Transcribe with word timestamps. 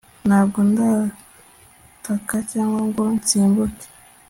Ntabwo 0.27 0.59
ndataka 0.69 2.35
cyangwa 2.51 2.79
ngo 2.87 3.01
nsimbuke 3.17 3.87